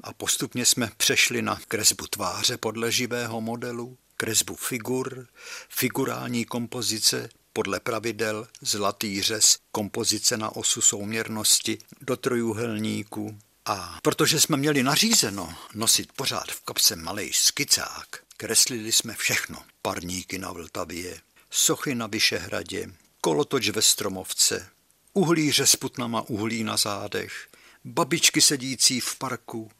[0.00, 5.26] A postupně jsme přešli na kresbu tváře podle živého modelu, kresbu figur,
[5.68, 13.38] figurální kompozice podle pravidel, zlatý řez, kompozice na osu souměrnosti do trojuhelníků.
[13.66, 18.06] A protože jsme měli nařízeno nosit pořád v kapse malý skicák,
[18.36, 19.62] kreslili jsme všechno.
[19.82, 22.90] Parníky na Vltavě, sochy na Vyšehradě,
[23.24, 24.68] kolotoč ve Stromovce,
[25.12, 27.48] uhlíře s putnama uhlí na zádech,
[27.84, 29.70] babičky sedící v parku.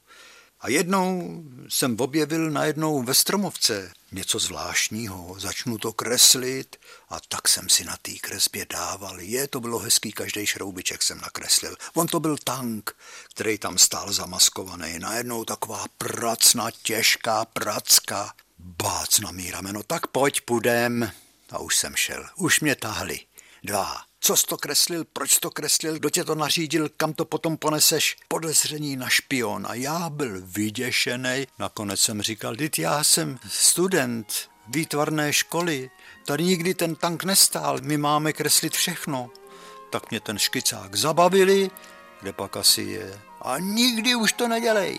[0.61, 6.77] A jednou jsem objevil najednou ve Stromovce něco zvláštního, začnu to kreslit
[7.09, 9.21] a tak jsem si na té kresbě dával.
[9.21, 11.77] Je, to bylo hezký, každý šroubiček jsem nakreslil.
[11.95, 12.97] On to byl tank,
[13.35, 14.99] který tam stál zamaskovaný.
[14.99, 18.33] Najednou taková pracna, těžká pracka.
[18.59, 21.13] Bác na mý rameno, tak pojď, půjdem.
[21.51, 23.21] A už jsem šel, už mě tahli.
[23.65, 23.97] Dva.
[24.21, 28.17] Co jsi to kreslil, proč to kreslil, kdo tě to nařídil, kam to potom poneseš?
[28.29, 29.67] Podezření na špion.
[29.69, 31.47] A já byl vyděšený.
[31.59, 35.91] Nakonec jsem říkal, dit já jsem student výtvarné školy.
[36.27, 39.31] Tady nikdy ten tank nestál, my máme kreslit všechno.
[39.91, 41.71] Tak mě ten škicák zabavili,
[42.21, 43.21] kde pak asi je.
[43.43, 44.99] A nikdy už to nedělej.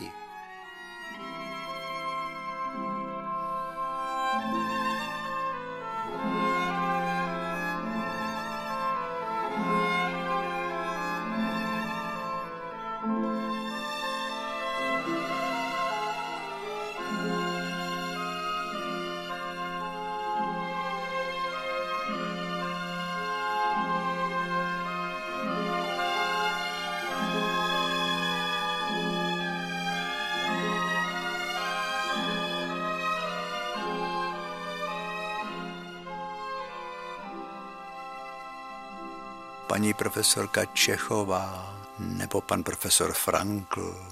[39.76, 44.08] Paní profesorka Čechová nebo pan profesor Frankl,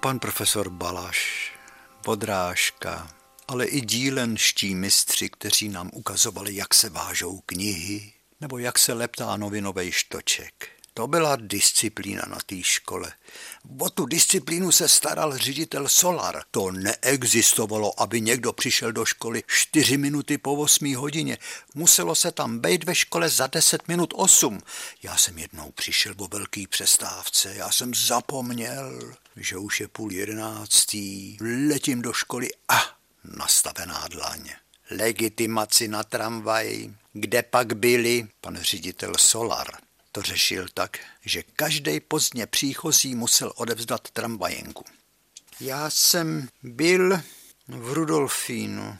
[0.00, 1.52] pan profesor Balaš,
[2.02, 3.10] Podrážka,
[3.48, 9.36] ale i dílenští mistři, kteří nám ukazovali, jak se vážou knihy nebo jak se leptá
[9.36, 10.68] novinový štoček.
[10.94, 13.12] To byla disciplína na té škole.
[13.78, 16.42] O tu disciplínu se staral ředitel Solar.
[16.50, 21.38] To neexistovalo, aby někdo přišel do školy 4 minuty po 8 hodině.
[21.74, 24.60] Muselo se tam být ve škole za 10 minut 8.
[25.02, 31.36] Já jsem jednou přišel po velký přestávce, já jsem zapomněl, že už je půl jedenáctý.
[31.68, 32.80] Letím do školy a
[33.24, 34.50] nastavená dlaň.
[34.90, 39.66] Legitimaci na tramvaj, kde pak byli pan ředitel Solar
[40.12, 44.84] to řešil tak, že každý pozdně příchozí musel odevzdat tramvajenku.
[45.60, 47.20] Já jsem byl
[47.68, 48.98] v Rudolfínu,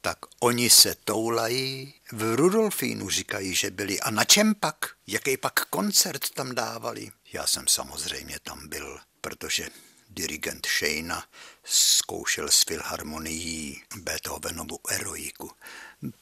[0.00, 1.94] tak oni se toulají.
[2.12, 4.00] V Rudolfínu říkají, že byli.
[4.00, 4.76] A na čem pak?
[5.06, 7.10] Jaký pak koncert tam dávali?
[7.32, 9.68] Já jsem samozřejmě tam byl, protože
[10.08, 11.24] dirigent Shayna
[11.64, 15.50] zkoušel s filharmonií Beethovenovu eroiku.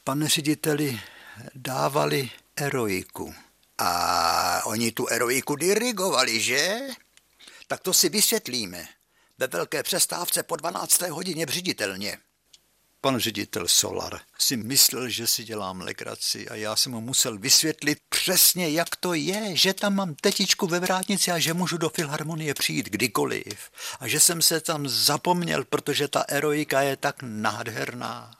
[0.03, 1.01] Pane řediteli,
[1.55, 3.35] dávali eroiku.
[3.83, 6.79] A oni tu eroiku dirigovali, že?
[7.67, 8.87] Tak to si vysvětlíme.
[9.37, 11.01] Ve velké přestávce po 12.
[11.01, 12.17] hodině břiditelně.
[13.01, 17.99] Pan ředitel Solar si myslel, že si dělám legraci a já jsem mu musel vysvětlit
[18.09, 22.53] přesně, jak to je, že tam mám tetičku ve vrátnici a že můžu do filharmonie
[22.53, 23.71] přijít kdykoliv.
[23.99, 28.31] A že jsem se tam zapomněl, protože ta eroika je tak nádherná.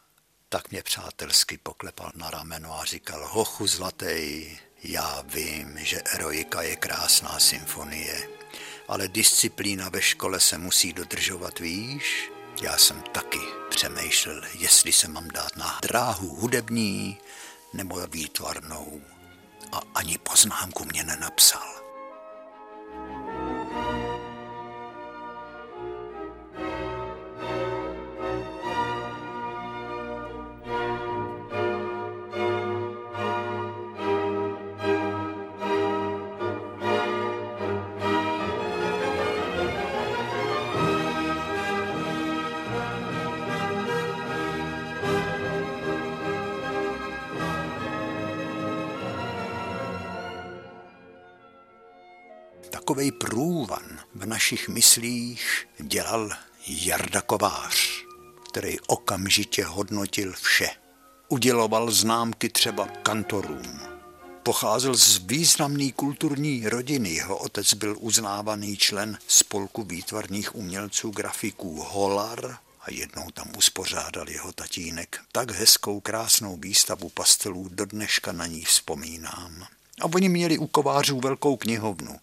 [0.50, 6.76] Tak mě přátelsky poklepal na rameno a říkal, hochu zlatej, já vím, že eroika je
[6.76, 8.28] krásná symfonie,
[8.88, 12.32] ale disciplína ve škole se musí dodržovat, víš?
[12.62, 17.18] Já jsem taky přemýšlel, jestli se mám dát na dráhu hudební
[17.74, 19.02] nebo výtvarnou.
[19.72, 21.81] A ani poznámku mě nenapsal.
[52.92, 56.30] Takovej průvan v našich myslích dělal
[56.68, 58.06] Jarda Kovář,
[58.50, 60.70] který okamžitě hodnotil vše.
[61.30, 63.80] Uděloval známky třeba kantorům.
[64.44, 67.10] Pocházel z významné kulturní rodiny.
[67.10, 74.52] Jeho otec byl uznávaný člen spolku výtvarných umělců grafiků Holar a jednou tam uspořádal jeho
[74.52, 79.68] tatínek tak hezkou krásnou výstavu pastelů, do dneška na ní vzpomínám.
[80.02, 82.20] A oni měli u kovářů velkou knihovnu.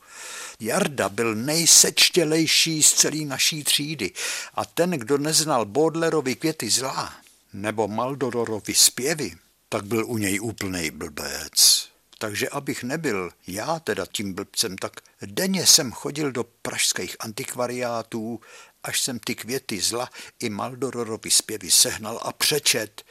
[0.60, 4.10] Jarda byl nejsečtělejší z celé naší třídy
[4.54, 7.14] a ten, kdo neznal Bodlerovi květy zla
[7.52, 9.36] nebo Maldororovi zpěvy,
[9.68, 11.88] tak byl u něj úplnej blbec.
[12.18, 14.92] Takže abych nebyl já teda tím blbcem, tak
[15.22, 18.40] denně jsem chodil do pražských antikvariátů,
[18.82, 23.04] až jsem ty květy zla i Maldororovi zpěvy sehnal a přečet.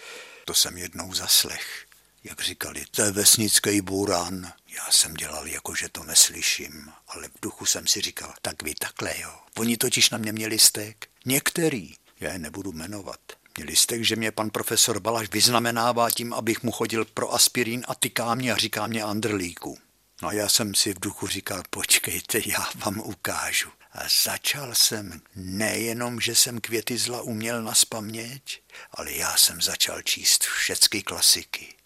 [0.45, 1.86] To jsem jednou zaslech.
[2.23, 4.53] Jak říkali, to je vesnický bůran.
[4.75, 8.75] Já jsem dělal jako, že to neslyším, ale v duchu jsem si říkal, tak vy
[8.75, 9.39] takhle jo.
[9.57, 11.07] Oni totiž na mě měli stek.
[11.25, 13.19] Některý, já je nebudu jmenovat,
[13.57, 17.95] měli stek, že mě pan profesor Balaš vyznamenává tím, abych mu chodil pro aspirín a
[17.95, 19.77] tyká mě a říká mě Andrlíku.
[20.21, 23.69] No a já jsem si v duchu říkal, počkejte, já vám ukážu.
[23.91, 28.61] A začal jsem nejenom, že jsem květy zla uměl na spaměť,
[28.91, 31.76] ale já jsem začal číst všechny klasiky.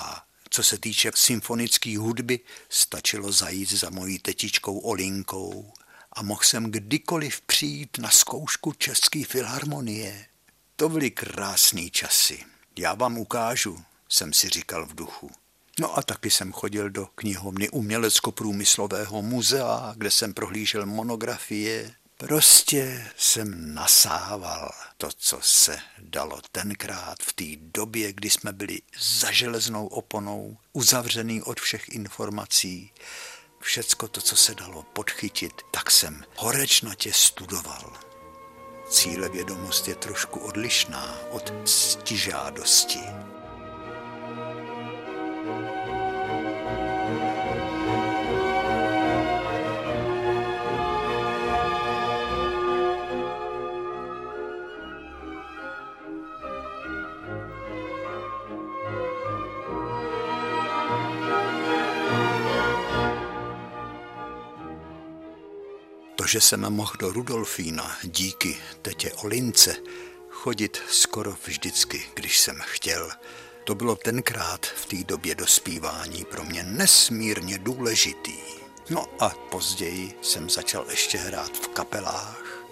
[0.00, 5.72] A co se týče symfonické hudby, stačilo zajít za mojí tetičkou Olinkou
[6.12, 10.26] a mohl jsem kdykoliv přijít na zkoušku České filharmonie.
[10.76, 12.44] To byly krásné časy.
[12.78, 15.30] Já vám ukážu, jsem si říkal v duchu.
[15.80, 21.94] No a taky jsem chodil do knihovny Umělecko-průmyslového muzea, kde jsem prohlížel monografie.
[22.20, 29.30] Prostě jsem nasával to, co se dalo tenkrát v té době, kdy jsme byli za
[29.30, 32.92] železnou oponou, uzavřený od všech informací.
[33.60, 37.92] Všecko to, co se dalo podchytit, tak jsem horečnatě studoval.
[38.90, 43.00] Cíle vědomost je trošku odlišná od ctižádosti.
[66.30, 69.76] Že jsem mohl do Rudolfína díky tetě Olince
[70.28, 73.10] chodit skoro vždycky, když jsem chtěl,
[73.64, 78.38] to bylo tenkrát v té době dospívání pro mě nesmírně důležitý.
[78.90, 82.64] No a později jsem začal ještě hrát v kapelách,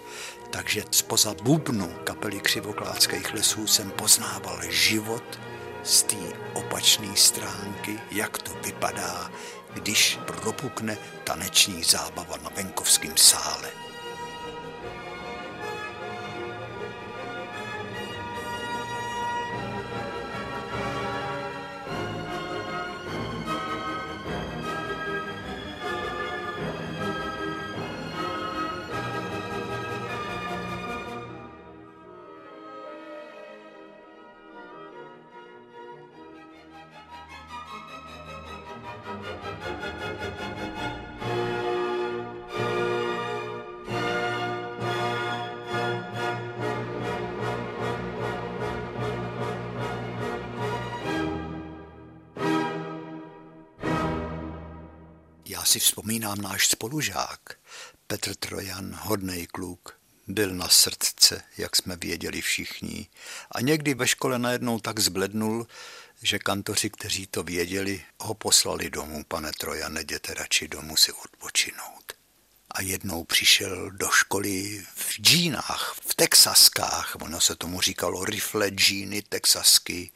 [0.49, 5.39] takže spoza bubnu kapely křivokládských lesů jsem poznával život
[5.83, 6.17] z té
[6.53, 9.31] opačné stránky, jak to vypadá,
[9.73, 13.88] když propukne taneční zábava na venkovském sále.
[56.41, 57.39] Náš spolužák,
[58.07, 63.07] Petr Trojan, hodnej kluk, byl na srdce, jak jsme věděli všichni.
[63.51, 65.67] A někdy ve škole najednou tak zblednul,
[66.21, 71.98] že kantoři, kteří to věděli, ho poslali domů, pane Trojan, jděte radši domů si odpočinout.
[72.71, 79.21] A jednou přišel do školy v džínách, v texaskách, ono se tomu říkalo rifle džíny
[79.21, 80.11] texasky.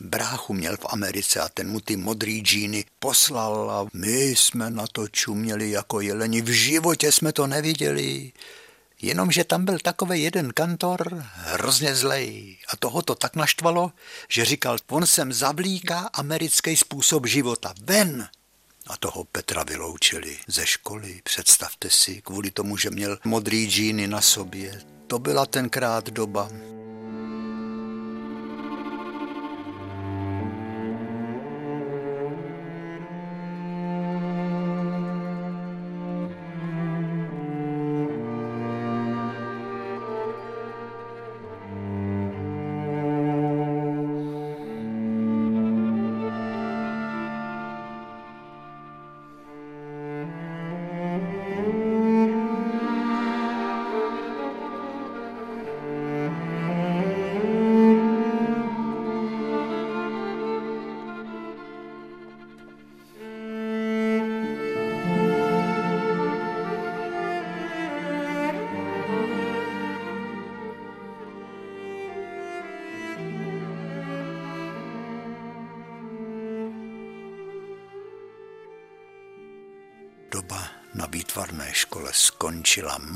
[0.00, 4.86] Bráchu měl v Americe a ten mu ty modrý džíny poslal a my jsme na
[4.86, 6.42] to čuměli jako jeleni.
[6.42, 8.32] V životě jsme to neviděli.
[9.02, 12.58] Jenomže tam byl takový jeden kantor, hrozně zlej.
[12.68, 13.92] A toho to tak naštvalo,
[14.28, 17.74] že říkal, on sem zavlíká americký způsob života.
[17.82, 18.28] Ven!
[18.86, 24.20] A toho Petra vyloučili ze školy, představte si, kvůli tomu, že měl modrý džíny na
[24.20, 24.80] sobě.
[25.06, 26.50] To byla tenkrát doba.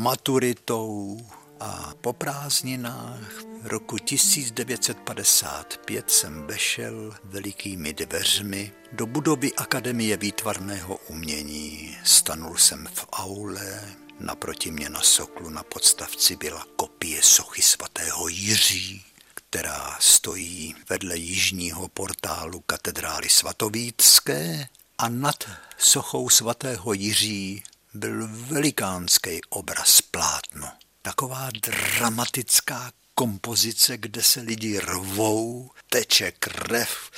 [0.00, 1.20] Maturitou
[1.60, 11.96] a po prázdninách roku 1955 jsem vešel velikými dveřmi do budovy Akademie výtvarného umění.
[12.04, 19.04] Stanul jsem v aule, naproti mě na soklu na podstavci byla kopie sochy svatého Jiří,
[19.34, 25.44] která stojí vedle jižního portálu katedrály svatovítské a nad
[25.78, 27.62] sochou svatého Jiří
[27.94, 30.72] byl velikánský obraz plátno.
[31.02, 37.10] Taková dramatická kompozice, kde se lidi rvou, teče krev,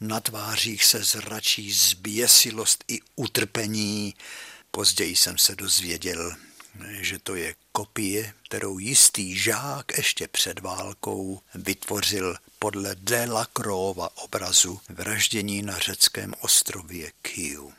[0.00, 4.14] na tvářích se zračí zběsilost i utrpení.
[4.70, 6.36] Později jsem se dozvěděl,
[7.00, 15.62] že to je kopie, kterou jistý žák ještě před válkou vytvořil podle Delacroova obrazu vraždění
[15.62, 17.72] na řeckém ostrově Kiu.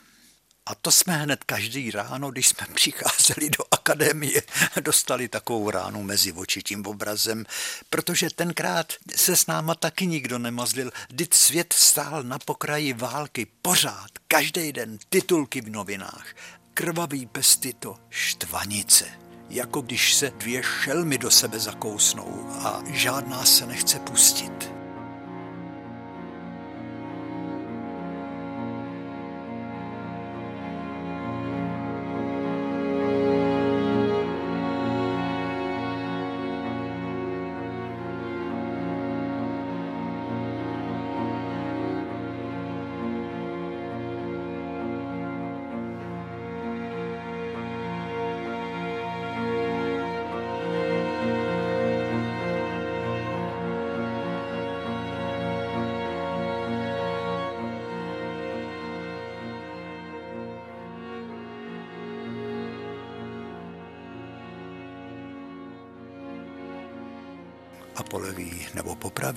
[0.68, 4.42] A to jsme hned každý ráno, když jsme přicházeli do akademie,
[4.82, 7.46] dostali takovou ránu mezi oči tím obrazem,
[7.90, 10.92] protože tenkrát se s náma taky nikdo nemazlil.
[11.10, 16.28] Vždyť svět stál na pokraji války pořád, každý den titulky v novinách.
[16.74, 19.06] Krvavý pesty to štvanice.
[19.50, 24.77] Jako když se dvě šelmy do sebe zakousnou a žádná se nechce pustit.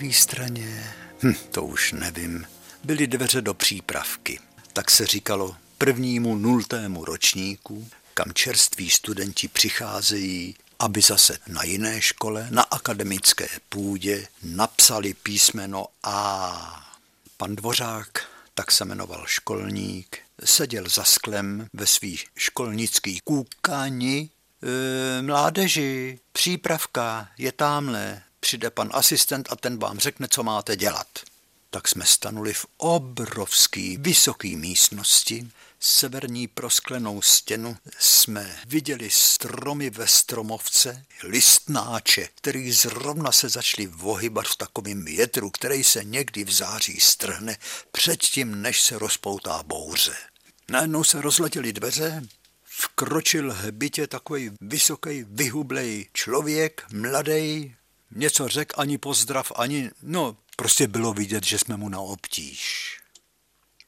[0.00, 2.46] Pravý straně, hm, to už nevím,
[2.84, 4.40] byly dveře do přípravky.
[4.72, 12.46] Tak se říkalo prvnímu nultému ročníku, kam čerství studenti přicházejí, aby zase na jiné škole,
[12.50, 16.92] na akademické půdě napsali písmeno A.
[17.36, 18.08] Pan Dvořák,
[18.54, 24.30] tak se jmenoval školník, seděl za sklem ve svých školnických kůkani.
[24.62, 31.06] E, mládeži, přípravka je tamhle, přijde pan asistent a ten vám řekne, co máte dělat.
[31.70, 35.48] Tak jsme stanuli v obrovský, vysoký místnosti.
[35.80, 44.56] Severní prosklenou stěnu jsme viděli stromy ve stromovce, listnáče, který zrovna se začali vohybat v
[44.56, 47.56] takovém větru, který se někdy v září strhne
[47.92, 50.14] předtím, než se rozpoutá bouře.
[50.70, 52.22] Najednou se rozletěly dveře,
[52.64, 57.74] vkročil hbitě takový vysoký, vyhublej člověk, mladý,
[58.10, 62.90] něco řek, ani pozdrav, ani, no, prostě bylo vidět, že jsme mu na obtíž.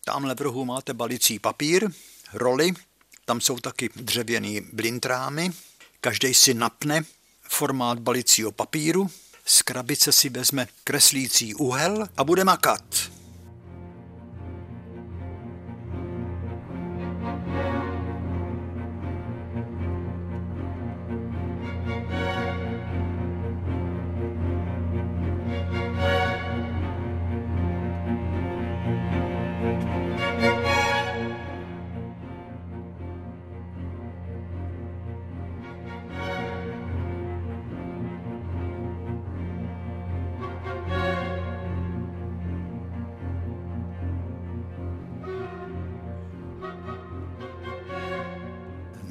[0.04, 1.88] Tamhle v rohu máte balicí papír,
[2.32, 2.72] roli,
[3.24, 5.52] tam jsou taky dřevěný blintrámy,
[6.00, 7.02] každý si napne
[7.42, 9.10] formát balicího papíru,
[9.44, 12.82] z krabice si vezme kreslící úhel a bude makat.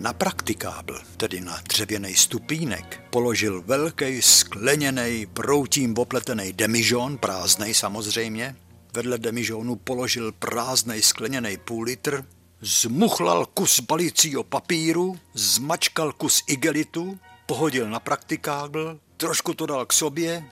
[0.02, 8.56] Na praktikábl, tedy na dřevěný stupínek, položil velký skleněný proutím opletený demižon, prázdnej samozřejmě.
[8.93, 12.26] Vedle demižonu položil prázdnej skleněný půl litr,
[12.62, 20.43] zmuchlal kus balicího papíru, zmačkal kus igelitu, pohodil na praktikábl, trošku to dal k sobě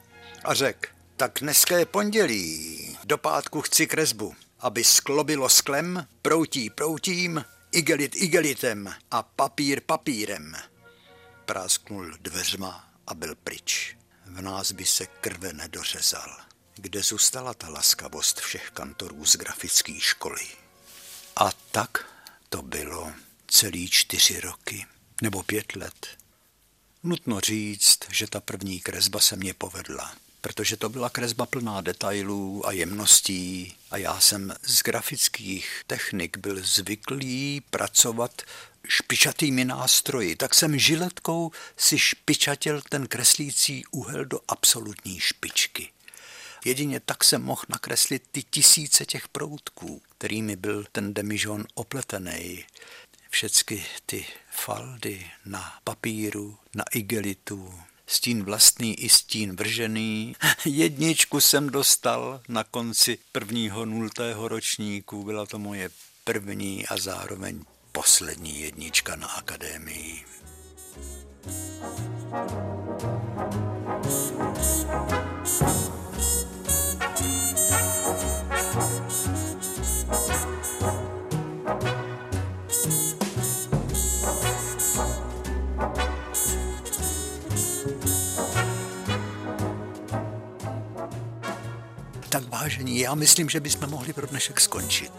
[0.43, 6.69] a řekl, tak dneska je pondělí, do pátku chci kresbu, aby sklo bylo sklem, proutí
[6.69, 10.55] proutím, igelit igelitem a papír papírem.
[11.45, 13.97] Prásknul dveřma a byl pryč.
[14.25, 16.37] V nás by se krve nedořezal.
[16.75, 20.47] Kde zůstala ta laskavost všech kantorů z grafické školy?
[21.35, 22.05] A tak
[22.49, 23.13] to bylo
[23.47, 24.85] celý čtyři roky,
[25.21, 26.07] nebo pět let.
[27.03, 32.67] Nutno říct, že ta první kresba se mě povedla protože to byla kresba plná detailů
[32.67, 38.41] a jemností a já jsem z grafických technik byl zvyklý pracovat
[38.87, 45.91] špičatými nástroji, tak jsem žiletkou si špičatil ten kreslící úhel do absolutní špičky.
[46.65, 52.65] Jedině tak jsem mohl nakreslit ty tisíce těch proutků, kterými byl ten demižon opletený.
[53.29, 57.79] Všecky ty faldy na papíru, na igelitu,
[58.09, 60.35] stín vlastní i stín vržený.
[60.65, 65.89] Jedničku jsem dostal na konci prvního nultého ročníku, byla to moje
[66.23, 70.25] první a zároveň poslední jednička na akademii.
[75.59, 75.98] Tak
[92.79, 95.11] vážení, já myslím, že bychom mohli pro dnešek skončit.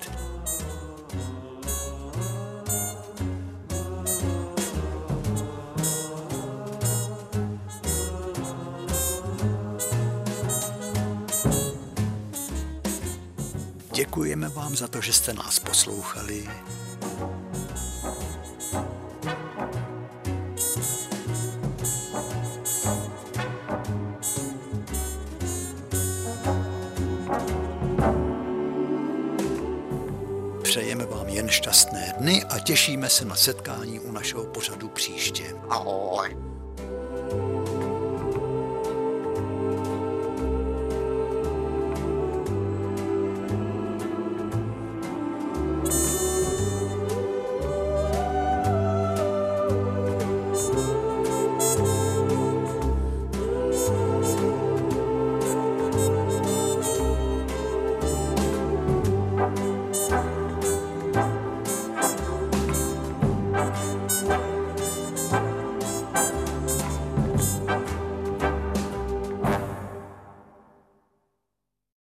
[13.94, 16.48] Děkujeme vám za to, že jste nás poslouchali.
[33.10, 35.54] Se na setkání u našeho pořadu příště.
[35.68, 36.49] Ahoj.